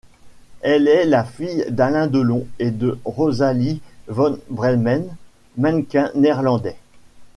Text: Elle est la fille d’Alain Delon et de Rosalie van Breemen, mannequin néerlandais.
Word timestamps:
Elle 0.61 0.87
est 0.87 1.05
la 1.05 1.23
fille 1.23 1.63
d’Alain 1.69 2.07
Delon 2.07 2.47
et 2.57 2.71
de 2.71 2.97
Rosalie 3.05 3.81
van 4.07 4.35
Breemen, 4.49 5.07
mannequin 5.57 6.09
néerlandais. 6.15 6.77